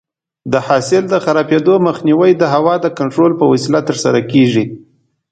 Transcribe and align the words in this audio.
د 0.51 0.53
حاصل 0.67 1.03
د 1.09 1.15
خرابېدو 1.23 1.75
مخنیوی 1.87 2.31
د 2.37 2.43
هوا 2.53 2.75
د 2.81 2.85
کنټرول 2.97 3.31
په 3.39 3.45
وسیله 3.51 3.79
ترسره 3.89 4.19
کېږي. 4.31 4.65